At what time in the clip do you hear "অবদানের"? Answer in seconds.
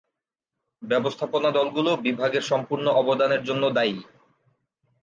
3.01-3.41